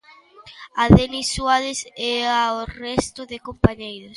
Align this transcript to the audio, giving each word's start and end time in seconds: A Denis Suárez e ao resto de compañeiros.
A 0.81 0.83
Denis 0.97 1.27
Suárez 1.33 1.79
e 2.09 2.11
ao 2.27 2.57
resto 2.83 3.21
de 3.31 3.37
compañeiros. 3.47 4.09